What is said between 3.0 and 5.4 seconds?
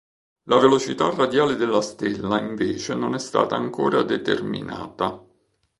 è stata ancora determinata.